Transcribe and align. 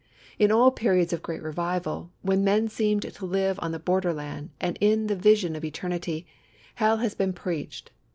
In 0.39 0.51
all 0.51 0.71
periods 0.71 1.13
of 1.13 1.21
great 1.21 1.43
revival, 1.43 2.09
when 2.23 2.43
men 2.43 2.67
seemed 2.69 3.03
to 3.03 3.25
live 3.27 3.59
on 3.61 3.71
the 3.71 3.77
borderland, 3.77 4.49
and 4.59 4.75
in 4.81 5.05
the 5.05 5.15
vision 5.15 5.55
of 5.55 5.63
eternity, 5.63 6.25
Hell 6.73 6.97
has 6.97 7.13
been 7.13 7.33
preached. 7.33 7.91